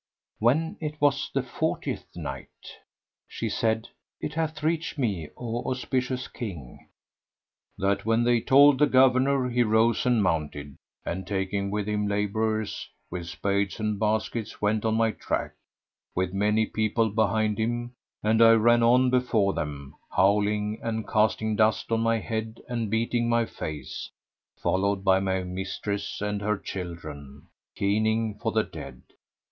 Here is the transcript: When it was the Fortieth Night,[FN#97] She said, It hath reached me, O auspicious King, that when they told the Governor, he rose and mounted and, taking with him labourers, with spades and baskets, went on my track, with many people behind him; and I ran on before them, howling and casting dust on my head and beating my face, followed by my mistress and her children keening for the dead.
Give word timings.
When 0.39 0.77
it 0.81 0.99
was 0.99 1.29
the 1.31 1.43
Fortieth 1.43 2.07
Night,[FN#97] 2.15 2.77
She 3.27 3.49
said, 3.49 3.89
It 4.19 4.33
hath 4.33 4.63
reached 4.63 4.97
me, 4.97 5.29
O 5.37 5.63
auspicious 5.69 6.27
King, 6.27 6.87
that 7.77 8.03
when 8.03 8.23
they 8.23 8.41
told 8.41 8.79
the 8.79 8.87
Governor, 8.87 9.47
he 9.47 9.61
rose 9.61 10.03
and 10.07 10.23
mounted 10.23 10.75
and, 11.05 11.27
taking 11.27 11.69
with 11.69 11.87
him 11.87 12.07
labourers, 12.07 12.89
with 13.11 13.27
spades 13.27 13.79
and 13.79 13.99
baskets, 13.99 14.59
went 14.59 14.85
on 14.85 14.95
my 14.95 15.11
track, 15.11 15.51
with 16.15 16.33
many 16.33 16.65
people 16.65 17.11
behind 17.11 17.59
him; 17.59 17.93
and 18.23 18.41
I 18.41 18.53
ran 18.53 18.81
on 18.81 19.11
before 19.11 19.53
them, 19.53 19.93
howling 20.13 20.79
and 20.81 21.07
casting 21.07 21.55
dust 21.55 21.91
on 21.91 21.99
my 21.99 22.17
head 22.17 22.59
and 22.67 22.89
beating 22.89 23.29
my 23.29 23.45
face, 23.45 24.09
followed 24.63 25.03
by 25.03 25.19
my 25.19 25.43
mistress 25.43 26.21
and 26.21 26.41
her 26.41 26.57
children 26.57 27.49
keening 27.75 28.39
for 28.39 28.51
the 28.51 28.63
dead. 28.63 29.03